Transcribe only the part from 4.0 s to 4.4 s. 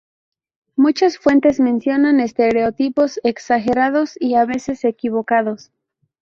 y